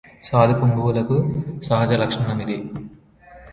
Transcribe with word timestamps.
సాధుపుంగవులకు 0.27 1.17
సహజలక్షణమిది 1.61 2.57